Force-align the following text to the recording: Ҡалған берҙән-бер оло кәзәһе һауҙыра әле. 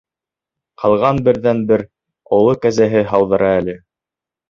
Ҡалған 0.83 1.19
берҙән-бер 1.27 1.85
оло 2.41 2.59
кәзәһе 2.67 3.07
һауҙыра 3.15 3.55
әле. 3.63 3.81